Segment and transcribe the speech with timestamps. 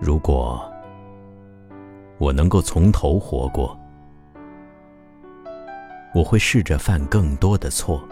[0.00, 0.64] 如果
[2.16, 3.78] 我能够从头活过，
[6.14, 8.02] 我会试着犯更多的错，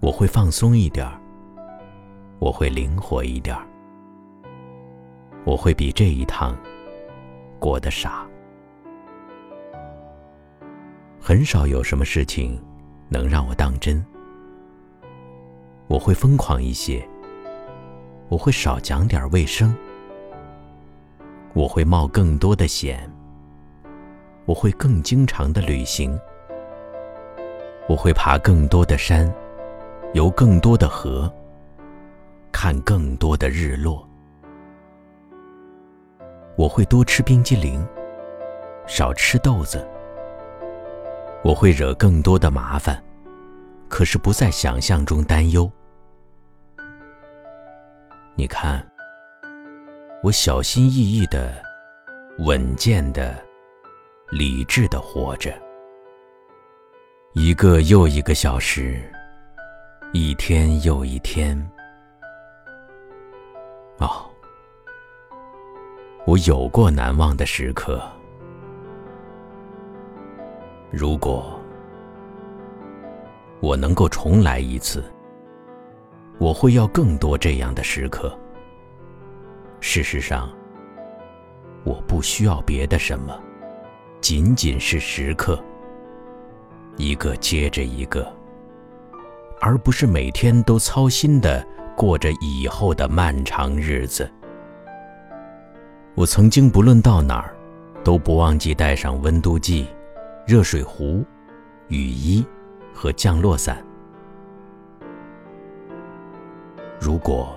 [0.00, 1.20] 我会放松一点儿，
[2.38, 3.66] 我会灵活一点儿，
[5.44, 6.56] 我会比这一趟
[7.58, 8.24] 过得傻。
[11.20, 12.62] 很少有什么事情
[13.08, 14.02] 能让我当真，
[15.88, 17.06] 我会疯狂一些，
[18.28, 19.74] 我会少讲点卫生，
[21.58, 23.10] 我会冒更多的险，
[24.46, 26.16] 我会更经常的旅行，
[27.88, 29.28] 我会爬更多的山，
[30.14, 31.28] 游更多的河，
[32.52, 34.08] 看更多的日落，
[36.56, 37.84] 我会多吃冰激凌，
[38.86, 39.84] 少吃豆子。
[41.42, 43.02] 我会惹更多的麻烦，
[43.88, 45.68] 可是不在想象中担忧。
[48.36, 48.87] 你看，
[50.20, 51.62] 我小心翼翼的、
[52.38, 53.40] 稳健的、
[54.30, 55.56] 理智的活着，
[57.34, 59.00] 一个又一个小时，
[60.12, 61.56] 一天又一天。
[63.98, 64.28] 哦，
[66.26, 68.02] 我有过难忘的时刻。
[70.90, 71.56] 如果
[73.60, 75.04] 我能够重来一次，
[76.38, 78.36] 我会要更多这样的时刻。
[79.80, 80.50] 事实上，
[81.84, 83.38] 我不需要别的什么，
[84.20, 85.62] 仅仅是时刻，
[86.96, 88.30] 一个接着一个，
[89.60, 91.66] 而不是每天都操心的
[91.96, 94.30] 过着以后的漫长日子。
[96.14, 97.54] 我曾经不论到哪儿，
[98.02, 99.86] 都不忘记带上温度计。
[100.46, 101.22] 热水壶、
[101.88, 102.42] 雨衣
[102.94, 103.84] 和降落伞。
[106.98, 107.54] 如果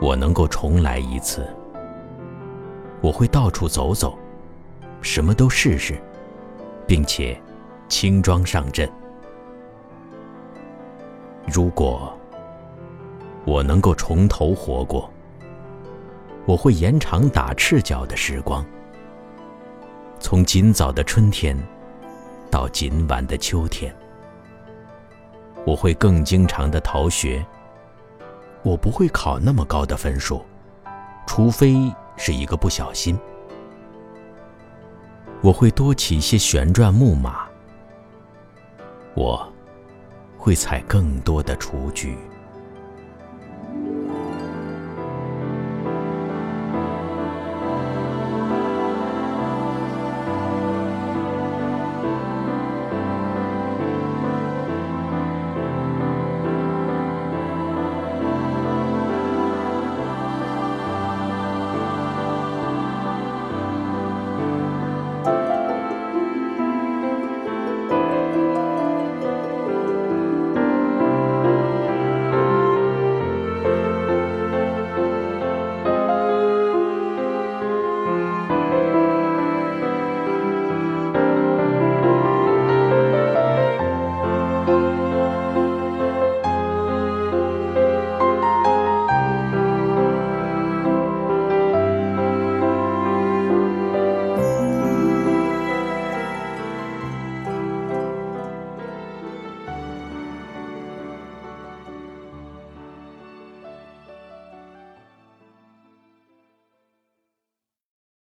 [0.00, 1.46] 我能够重来一次，
[3.02, 4.18] 我会到处走走，
[5.02, 6.00] 什么都试试，
[6.86, 7.38] 并且
[7.88, 8.90] 轻装上阵。
[11.46, 12.12] 如果
[13.44, 15.10] 我能够从头活过，
[16.46, 18.64] 我会延长打赤脚的时光，
[20.18, 21.56] 从今早的春天。
[22.50, 23.94] 到今晚的秋天，
[25.64, 27.46] 我会更经常的逃学。
[28.62, 30.44] 我不会考那么高的分数，
[31.26, 33.18] 除非是一个不小心。
[35.40, 37.48] 我会多骑一些旋转木马。
[39.14, 39.50] 我
[40.36, 42.16] 会踩更多的雏菊。